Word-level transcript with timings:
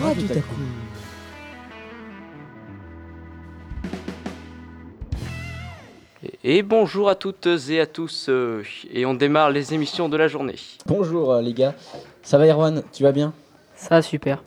Radio 0.00 0.28
Taku. 0.28 0.54
Et 6.44 6.62
bonjour 6.62 7.08
à 7.08 7.14
toutes 7.14 7.46
et 7.46 7.80
à 7.80 7.86
tous, 7.86 8.26
euh, 8.28 8.62
et 8.92 9.06
on 9.06 9.14
démarre 9.14 9.50
les 9.50 9.72
émissions 9.72 10.08
de 10.08 10.16
la 10.16 10.28
journée. 10.28 10.56
Bonjour 10.86 11.32
euh, 11.32 11.40
les 11.40 11.54
gars, 11.54 11.74
ça 12.22 12.36
va 12.36 12.46
Erwan? 12.46 12.82
Tu 12.92 13.04
vas 13.04 13.12
bien? 13.12 13.32
Ça, 13.74 14.02
super. 14.02 14.42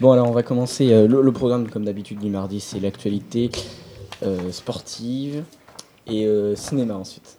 Bon 0.00 0.12
alors 0.12 0.28
on 0.28 0.32
va 0.32 0.42
commencer 0.42 0.92
euh, 0.92 1.06
le, 1.06 1.20
le 1.20 1.32
programme 1.32 1.68
comme 1.68 1.84
d'habitude 1.84 2.18
du 2.18 2.30
mardi, 2.30 2.58
c'est 2.60 2.80
l'actualité 2.80 3.50
euh, 4.22 4.50
sportive 4.50 5.44
et 6.06 6.26
euh, 6.26 6.56
cinéma 6.56 6.94
ensuite. 6.94 7.36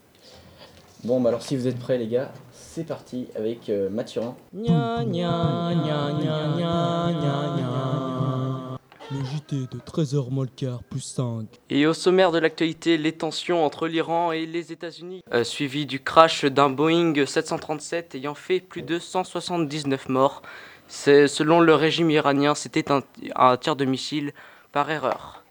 Bon 1.03 1.19
bah 1.19 1.29
alors 1.29 1.41
si 1.41 1.55
vous 1.55 1.67
êtes 1.67 1.79
prêts 1.79 1.97
les 1.97 2.07
gars, 2.07 2.31
c'est 2.51 2.85
parti 2.85 3.27
avec 3.35 3.69
euh, 3.69 3.89
Mathurin. 3.89 4.35
Gna 4.53 5.03
gna 5.03 5.73
gna 5.73 6.11
gna 6.13 6.53
gna 6.57 7.11
gna 7.11 7.55
gna. 7.57 8.77
Le 9.09 9.25
JT 9.25 9.55
de 9.75 9.79
13h 9.79 10.29
moins 10.29 10.45
le 10.45 10.51
quart 10.55 10.83
plus 10.83 11.01
5. 11.01 11.45
Et 11.69 11.85
au 11.87 11.93
sommaire 11.93 12.31
de 12.31 12.37
l'actualité, 12.39 12.97
les 12.97 13.11
tensions 13.11 13.65
entre 13.65 13.87
l'Iran 13.87 14.31
et 14.31 14.45
les 14.45 14.71
États-Unis, 14.71 15.21
euh, 15.33 15.43
suivi 15.43 15.85
du 15.85 15.99
crash 15.99 16.45
d'un 16.45 16.69
Boeing 16.69 17.13
737 17.25 18.15
ayant 18.15 18.35
fait 18.35 18.59
plus 18.61 18.83
de 18.83 18.99
179 18.99 20.07
morts. 20.07 20.43
C'est- 20.87 21.27
Selon 21.27 21.59
le 21.61 21.73
régime 21.73 22.09
iranien, 22.11 22.53
c'était 22.55 22.91
un, 22.91 23.01
un 23.35 23.57
tir 23.57 23.75
de 23.75 23.85
missile 23.85 24.33
par 24.71 24.89
erreur. 24.91 25.43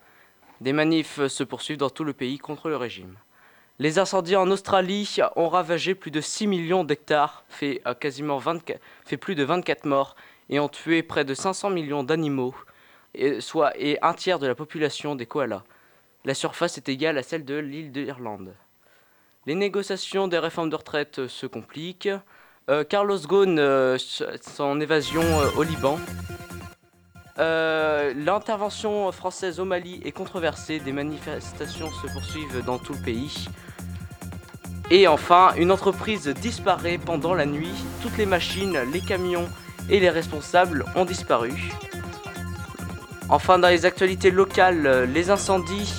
Des 0.60 0.72
manifs 0.72 1.26
se 1.26 1.42
poursuivent 1.44 1.78
dans 1.78 1.90
tout 1.90 2.04
le 2.04 2.12
pays 2.12 2.38
contre 2.38 2.68
le 2.68 2.76
régime. 2.76 3.14
Les 3.80 3.98
incendies 3.98 4.36
en 4.36 4.50
Australie 4.50 5.16
ont 5.36 5.48
ravagé 5.48 5.94
plus 5.94 6.10
de 6.10 6.20
6 6.20 6.46
millions 6.46 6.84
d'hectares, 6.84 7.44
fait, 7.48 7.80
euh, 7.86 7.94
quasiment 7.94 8.36
24 8.36 8.78
fait 9.06 9.16
plus 9.16 9.34
de 9.34 9.42
24 9.42 9.86
morts 9.86 10.16
et 10.50 10.60
ont 10.60 10.68
tué 10.68 11.02
près 11.02 11.24
de 11.24 11.32
500 11.32 11.70
millions 11.70 12.04
d'animaux, 12.04 12.54
soit 13.38 13.72
un 14.02 14.12
tiers 14.12 14.38
de 14.38 14.46
la 14.46 14.54
population 14.54 15.14
des 15.14 15.24
koalas. 15.24 15.62
La 16.26 16.34
surface 16.34 16.76
est 16.76 16.90
égale 16.90 17.16
à 17.16 17.22
celle 17.22 17.46
de 17.46 17.54
l'île 17.54 17.90
d'Irlande. 17.90 18.54
Les 19.46 19.54
négociations 19.54 20.28
des 20.28 20.38
réformes 20.38 20.68
de 20.68 20.76
retraite 20.76 21.20
euh, 21.20 21.28
se 21.28 21.46
compliquent. 21.46 22.10
Euh, 22.68 22.84
Carlos 22.84 23.18
Ghosn, 23.20 23.96
son 24.42 24.78
évasion 24.78 25.22
au 25.56 25.62
Liban. 25.62 25.98
Euh, 27.40 28.12
L'intervention 28.16 29.10
française 29.12 29.58
au 29.58 29.64
Mali 29.64 30.00
est 30.04 30.12
controversée. 30.12 30.78
Des 30.78 30.92
manifestations 30.92 31.90
se 31.90 32.06
poursuivent 32.12 32.62
dans 32.64 32.78
tout 32.78 32.92
le 32.92 33.00
pays. 33.00 33.48
Et 34.90 35.08
enfin, 35.08 35.52
une 35.56 35.72
entreprise 35.72 36.28
disparaît 36.28 36.98
pendant 36.98 37.34
la 37.34 37.46
nuit. 37.46 37.74
Toutes 38.02 38.18
les 38.18 38.26
machines, 38.26 38.78
les 38.92 39.00
camions 39.00 39.48
et 39.88 40.00
les 40.00 40.10
responsables 40.10 40.84
ont 40.94 41.04
disparu. 41.04 41.72
Enfin, 43.28 43.58
dans 43.58 43.68
les 43.68 43.86
actualités 43.86 44.30
locales, 44.30 45.08
les 45.12 45.30
incendies. 45.30 45.94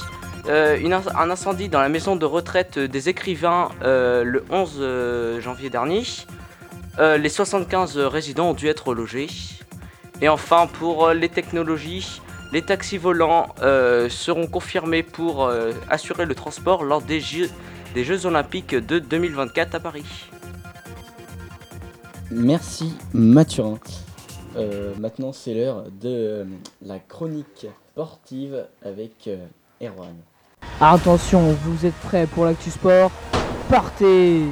Euh, 0.47 0.77
un 1.15 1.29
incendie 1.29 1.69
dans 1.69 1.81
la 1.81 1.89
maison 1.89 2.15
de 2.15 2.25
retraite 2.25 2.79
des 2.79 3.09
écrivains 3.09 3.69
euh, 3.83 4.23
le 4.23 4.43
11 4.49 4.77
euh, 4.79 5.41
janvier 5.41 5.69
dernier. 5.69 6.03
Les 6.99 7.29
75 7.29 7.97
résidents 7.97 8.49
ont 8.49 8.53
dû 8.53 8.67
être 8.67 8.93
logés. 8.93 9.27
Et 10.21 10.29
enfin, 10.29 10.67
pour 10.67 11.07
euh, 11.07 11.13
les 11.13 11.29
technologies, 11.29 12.21
les 12.51 12.61
taxis 12.61 12.97
volants 12.97 13.47
euh, 13.61 14.09
seront 14.09 14.47
confirmés 14.47 15.03
pour 15.03 15.45
euh, 15.45 15.71
assurer 15.89 16.25
le 16.25 16.35
transport 16.35 16.83
lors 16.83 17.01
des 17.01 17.19
Jeux, 17.19 17.49
des 17.95 18.03
Jeux 18.03 18.25
Olympiques 18.25 18.75
de 18.75 18.99
2024 18.99 19.75
à 19.75 19.79
Paris. 19.79 20.29
Merci 22.29 22.95
Mathurin. 23.13 23.79
Euh, 24.57 24.93
maintenant 24.99 25.31
c'est 25.31 25.53
l'heure 25.53 25.83
de 25.83 26.09
euh, 26.09 26.45
la 26.81 26.99
chronique 26.99 27.67
sportive 27.91 28.65
avec 28.83 29.27
euh, 29.27 29.45
Erwan. 29.81 30.15
Attention, 30.79 31.53
vous 31.63 31.85
êtes 31.85 31.95
prêts 31.95 32.27
pour 32.27 32.45
l'actu 32.45 32.69
sport? 32.69 33.11
Partez 33.69 34.43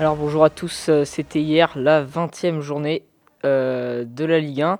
Alors 0.00 0.16
bonjour 0.16 0.44
à 0.44 0.48
tous, 0.48 0.88
euh, 0.88 1.04
c'était 1.04 1.42
hier 1.42 1.72
la 1.76 2.02
20e 2.02 2.60
journée 2.60 3.02
euh, 3.44 4.06
de 4.06 4.24
la 4.24 4.38
Ligue 4.38 4.62
1. 4.62 4.78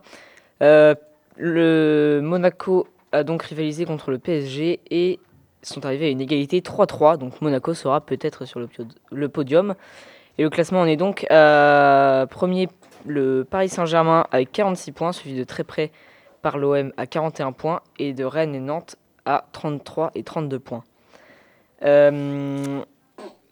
Euh, 0.62 0.94
le 1.36 2.20
Monaco 2.22 2.88
a 3.12 3.22
donc 3.22 3.42
rivalisé 3.42 3.84
contre 3.84 4.10
le 4.10 4.18
PSG 4.18 4.80
et 4.90 5.20
sont 5.60 5.84
arrivés 5.84 6.06
à 6.06 6.08
une 6.08 6.22
égalité 6.22 6.62
3-3. 6.62 7.18
Donc 7.18 7.42
Monaco 7.42 7.74
sera 7.74 8.00
peut-être 8.00 8.46
sur 8.46 8.60
le, 9.10 9.28
podium. 9.28 9.74
Et 10.38 10.42
le 10.42 10.48
classement 10.48 10.80
en 10.80 10.86
est 10.86 10.96
donc 10.96 11.26
premier 11.28 12.70
le 13.04 13.44
Paris 13.44 13.68
Saint-Germain 13.68 14.24
avec 14.32 14.50
46 14.52 14.92
points, 14.92 15.12
suivi 15.12 15.38
de 15.38 15.44
très 15.44 15.64
près 15.64 15.90
par 16.40 16.56
l'OM 16.56 16.94
à 16.96 17.06
41 17.06 17.52
points 17.52 17.82
et 17.98 18.14
de 18.14 18.24
Rennes 18.24 18.54
et 18.54 18.60
Nantes 18.60 18.96
à 19.26 19.44
33 19.52 20.12
et 20.14 20.22
32 20.22 20.58
points. 20.58 20.84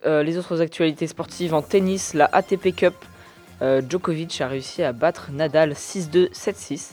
Euh, 0.09 0.23
les 0.23 0.39
autres 0.39 0.63
actualités 0.63 1.07
sportives 1.07 1.53
en 1.53 1.61
tennis, 1.61 2.15
la 2.15 2.25
ATP 2.33 2.75
Cup, 2.75 2.95
euh, 3.61 3.83
Djokovic 3.87 4.41
a 4.41 4.49
réussi 4.49 4.83
à 4.83 4.95
battre 4.95 5.31
Nadal 5.31 5.73
6-2, 5.73 6.31
7-6. 6.33 6.93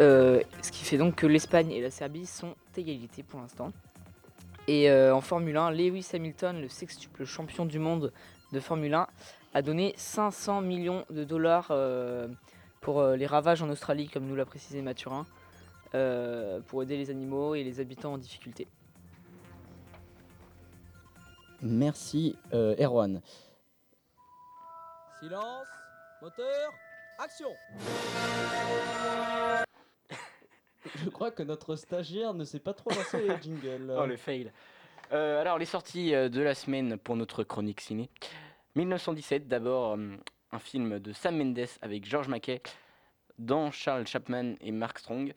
euh, 0.00 0.40
ce 0.60 0.72
qui 0.72 0.84
fait 0.84 0.96
donc 0.96 1.14
que 1.14 1.26
l'Espagne 1.28 1.70
et 1.70 1.80
la 1.80 1.92
Serbie 1.92 2.26
sont 2.26 2.56
égalité 2.76 3.22
pour 3.22 3.38
l'instant. 3.38 3.70
Et 4.66 4.90
en 4.90 5.20
Formule 5.20 5.56
1, 5.56 5.72
Lewis 5.72 6.08
Hamilton, 6.14 6.60
le 6.60 6.68
sextuple 6.68 7.24
champion 7.24 7.64
du 7.64 7.78
monde 7.78 8.12
de 8.52 8.60
Formule 8.60 8.94
1, 8.94 9.06
a 9.54 9.62
donné 9.62 9.92
500 9.96 10.62
millions 10.62 11.04
de 11.10 11.24
dollars 11.24 11.72
pour 12.80 13.02
les 13.02 13.26
ravages 13.26 13.60
en 13.60 13.68
Australie, 13.70 14.08
comme 14.08 14.24
nous 14.26 14.36
l'a 14.36 14.46
précisé 14.46 14.80
Mathurin, 14.80 15.26
pour 16.68 16.82
aider 16.82 16.96
les 16.96 17.10
animaux 17.10 17.56
et 17.56 17.64
les 17.64 17.80
habitants 17.80 18.14
en 18.14 18.18
difficulté. 18.18 18.68
Merci 21.62 22.36
euh, 22.52 22.74
Erwan. 22.78 23.22
Silence, 25.20 25.66
moteur, 26.20 26.72
action 27.18 27.48
Je 30.96 31.08
crois 31.08 31.30
que 31.30 31.42
notre 31.42 31.76
stagiaire 31.76 32.34
ne 32.34 32.44
sait 32.44 32.58
pas 32.58 32.74
trop 32.74 32.90
lancer 32.90 33.22
les 33.22 33.36
jingles. 33.42 33.94
Oh 33.96 34.06
le 34.06 34.16
fail. 34.16 34.50
Euh, 35.12 35.40
alors 35.40 35.58
les 35.58 35.64
sorties 35.64 36.14
euh, 36.14 36.28
de 36.28 36.40
la 36.40 36.54
semaine 36.54 36.98
pour 36.98 37.14
notre 37.16 37.44
chronique 37.44 37.80
ciné. 37.80 38.10
1917 38.74 39.46
d'abord 39.46 39.96
un 40.52 40.58
film 40.58 40.98
de 40.98 41.12
Sam 41.12 41.36
Mendes 41.36 41.66
avec 41.80 42.04
George 42.04 42.28
Mackay 42.28 42.62
dans 43.38 43.70
Charles 43.70 44.06
Chapman 44.06 44.54
et 44.60 44.72
Mark 44.72 44.98
Strong. 44.98 45.34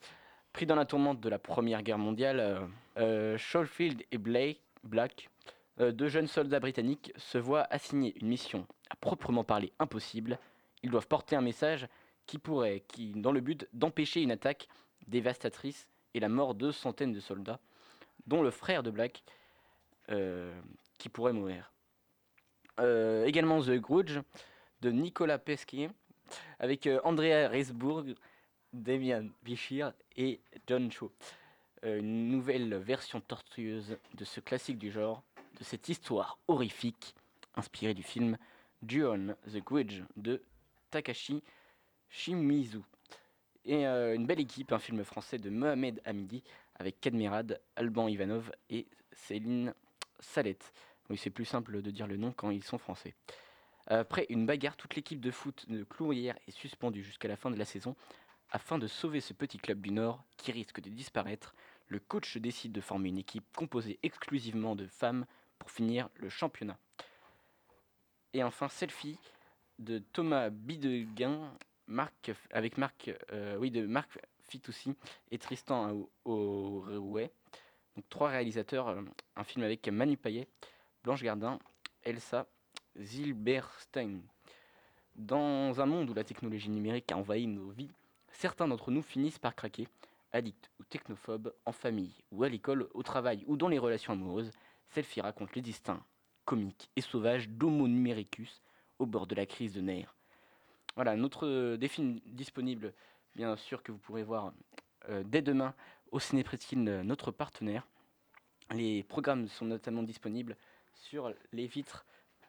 Pris 0.53 0.65
dans 0.65 0.75
la 0.75 0.85
tourmente 0.85 1.19
de 1.19 1.29
la 1.29 1.37
Première 1.37 1.83
Guerre 1.83 1.97
mondiale, 1.97 2.69
euh, 2.97 3.37
Schofield 3.37 4.03
et 4.11 4.17
Blake, 4.17 4.61
Black, 4.83 5.29
euh, 5.47 5.54
deux 5.79 6.07
jeunes 6.07 6.27
soldats 6.27 6.59
britanniques, 6.59 7.11
se 7.17 7.37
voient 7.37 7.67
assigner 7.69 8.13
une 8.21 8.27
mission 8.27 8.65
à 8.89 8.95
proprement 8.95 9.43
parler 9.43 9.73
impossible. 9.79 10.39
Ils 10.83 10.89
doivent 10.89 11.07
porter 11.07 11.35
un 11.35 11.41
message 11.41 11.87
qui 12.25 12.39
pourrait, 12.39 12.83
qui, 12.87 13.11
dans 13.11 13.31
le 13.31 13.41
but 13.41 13.67
d'empêcher 13.73 14.21
une 14.21 14.31
attaque 14.31 14.67
dévastatrice 15.07 15.87
et 16.13 16.19
la 16.19 16.29
mort 16.29 16.55
de 16.55 16.71
centaines 16.71 17.13
de 17.13 17.19
soldats, 17.19 17.59
dont 18.25 18.41
le 18.41 18.51
frère 18.51 18.83
de 18.83 18.89
Black, 18.89 19.23
euh, 20.09 20.53
qui 20.97 21.09
pourrait 21.09 21.33
mourir. 21.33 21.71
Euh, 22.79 23.25
également 23.25 23.61
The 23.61 23.71
Grudge 23.71 24.19
de 24.81 24.91
Nicolas 24.91 25.37
Pesquet, 25.39 25.89
avec 26.59 26.87
euh, 26.87 26.99
Andrea 27.03 27.47
Risebourg, 27.47 28.05
Damian 28.73 29.27
Bichir 29.43 29.93
et 30.17 30.41
John 30.67 30.91
Cho. 30.91 31.11
Euh, 31.83 31.99
une 31.99 32.29
nouvelle 32.29 32.75
version 32.75 33.21
tortueuse 33.21 33.97
de 34.15 34.25
ce 34.25 34.39
classique 34.39 34.77
du 34.77 34.91
genre, 34.91 35.23
de 35.55 35.63
cette 35.63 35.89
histoire 35.89 36.37
horrifique 36.47 37.15
inspirée 37.55 37.93
du 37.93 38.03
film 38.03 38.37
Ju-on 38.87 39.35
The 39.47 39.63
Grudge 39.63 40.01
de 40.17 40.41
Takashi 40.91 41.41
Shimizu. 42.09 42.79
Et 43.63 43.87
euh, 43.87 44.15
une 44.15 44.27
belle 44.27 44.39
équipe, 44.39 44.71
un 44.71 44.79
film 44.79 45.03
français 45.03 45.37
de 45.37 45.49
Mohamed 45.49 46.01
Hamidi 46.05 46.43
avec 46.75 46.99
Kadmirad, 47.01 47.59
Alban 47.75 48.07
Ivanov 48.07 48.51
et 48.69 48.87
Céline 49.11 49.73
Salette. 50.19 50.73
Oui, 51.09 51.17
c'est 51.17 51.29
plus 51.29 51.45
simple 51.45 51.81
de 51.81 51.91
dire 51.91 52.07
le 52.07 52.17
nom 52.17 52.31
quand 52.31 52.49
ils 52.49 52.63
sont 52.63 52.77
français. 52.77 53.15
Après 53.87 54.25
une 54.29 54.47
bagarre, 54.47 54.75
toute 54.75 54.95
l'équipe 54.95 55.21
de 55.21 55.29
foot 55.29 55.65
de 55.69 55.83
Clourière 55.83 56.37
est 56.47 56.51
suspendue 56.51 57.03
jusqu'à 57.03 57.27
la 57.27 57.35
fin 57.35 57.51
de 57.51 57.55
la 57.55 57.65
saison. 57.65 57.95
Afin 58.51 58.79
de 58.79 58.87
sauver 58.87 59.21
ce 59.21 59.33
petit 59.33 59.59
club 59.59 59.81
du 59.81 59.91
Nord 59.91 60.23
qui 60.37 60.51
risque 60.51 60.81
de 60.81 60.89
disparaître, 60.89 61.53
le 61.87 61.99
coach 61.99 62.37
décide 62.37 62.71
de 62.71 62.81
former 62.81 63.09
une 63.09 63.19
équipe 63.19 63.45
composée 63.55 63.99
exclusivement 64.01 64.75
de 64.75 64.87
femmes 64.87 65.25
pour 65.59 65.71
finir 65.71 66.09
le 66.15 66.29
championnat. 66.29 66.77
Et 68.33 68.43
enfin, 68.43 68.67
Selfie 68.67 69.17
de 69.79 69.99
Thomas 69.99 70.49
Bideguin 70.49 71.51
Marc, 71.87 72.31
avec 72.51 72.77
Marc, 72.77 73.11
euh, 73.31 73.69
de 73.69 73.85
Marc 73.85 74.19
Fitoussi 74.41 74.95
et 75.31 75.37
Tristan 75.37 76.07
Aurouet. 76.23 77.31
Donc 77.95 78.05
trois 78.09 78.29
réalisateurs, 78.29 78.89
euh, 78.89 79.01
un 79.35 79.43
film 79.43 79.63
avec 79.63 79.87
Manu 79.87 80.17
Payet, 80.17 80.47
Blanche 81.03 81.23
Gardin, 81.23 81.59
Elsa 82.03 82.47
Zilberstein. 82.99 84.21
Dans 85.15 85.79
un 85.79 85.85
monde 85.85 86.09
où 86.09 86.13
la 86.13 86.23
technologie 86.23 86.69
numérique 86.69 87.11
a 87.11 87.17
envahi 87.17 87.47
nos 87.47 87.69
vies, 87.69 87.91
certains 88.31 88.67
d'entre 88.67 88.91
nous 88.91 89.01
finissent 89.01 89.39
par 89.39 89.55
craquer, 89.55 89.87
addicts 90.33 90.69
ou 90.79 90.83
technophobes, 90.83 91.53
en 91.65 91.71
famille 91.71 92.23
ou 92.31 92.43
à 92.43 92.49
l'école, 92.49 92.89
au 92.93 93.03
travail 93.03 93.43
ou 93.47 93.55
dans 93.55 93.69
les 93.69 93.79
relations 93.79 94.13
amoureuses. 94.13 94.51
Selfie 94.95 95.19
raconte 95.19 95.53
les 95.55 95.61
distincts 95.61 96.01
comiques 96.45 96.89
et 96.95 97.01
sauvages 97.01 97.49
d'Homo 97.49 97.85
numericus 97.85 98.61
au 98.97 99.05
bord 99.05 99.27
de 99.27 99.35
la 99.35 99.45
crise 99.45 99.73
de 99.73 99.81
nerfs. 99.81 100.15
Voilà, 100.95 101.17
notre 101.17 101.45
euh, 101.45 101.75
des 101.75 101.89
films 101.89 102.21
disponibles, 102.27 102.93
bien 103.35 103.57
sûr, 103.57 103.83
que 103.83 103.91
vous 103.91 103.97
pourrez 103.97 104.23
voir 104.23 104.53
euh, 105.09 105.21
dès 105.25 105.41
demain 105.41 105.73
au 106.11 106.19
Ciné 106.21 106.45
Presqu'île, 106.45 106.87
euh, 106.87 107.03
notre 107.03 107.31
partenaire. 107.31 107.85
Les 108.71 109.03
programmes 109.03 109.49
sont 109.49 109.65
notamment 109.65 110.01
disponibles 110.01 110.55
sur 110.93 111.33
les 111.51 111.67
vitres 111.67 112.05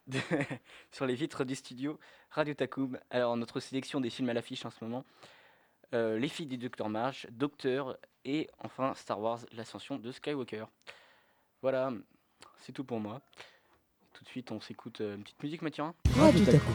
de- 0.06 0.20
sur 0.93 1.04
les 1.04 1.16
vitres 1.16 1.44
du 1.44 1.56
studio 1.56 1.98
Radio 2.31 2.54
Takoum. 2.54 2.96
Alors 3.10 3.37
notre 3.37 3.58
sélection 3.58 4.00
des 4.00 4.10
films 4.10 4.28
à 4.28 4.34
l'affiche 4.34 4.64
en 4.64 4.70
ce 4.70 4.84
moment 4.84 5.04
Les 5.93 6.28
filles 6.28 6.46
du 6.46 6.58
Docteur 6.58 6.88
March, 6.90 7.26
Docteur 7.32 7.98
et 8.25 8.48
enfin 8.58 8.94
Star 8.94 9.20
Wars 9.20 9.40
l'ascension 9.52 9.98
de 9.98 10.12
Skywalker. 10.12 10.66
Voilà, 11.60 11.90
c'est 12.65 12.73
tout 12.73 12.85
pour 12.85 13.00
moi. 13.00 13.21
Tout 14.12 14.25
de 14.25 14.29
suite 14.29 14.50
on 14.53 14.61
s'écoute 14.61 15.00
euh, 15.00 15.17
une 15.17 15.23
petite 15.23 15.43
musique 15.43 15.62
Mathieu. 15.62 15.85
Taku. 16.44 16.73